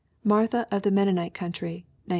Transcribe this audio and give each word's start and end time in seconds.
Martha 0.23 0.67
of 0.71 0.81
the 0.81 0.89
Mennonite 0.89 1.35
Country, 1.35 1.85
1915. 2.07 2.09